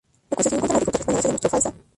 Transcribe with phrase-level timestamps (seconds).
[0.31, 1.73] La acusación contra la agricultura española se demostró falsa.